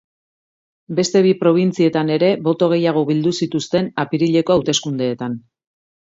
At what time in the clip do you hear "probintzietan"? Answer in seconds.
1.41-2.09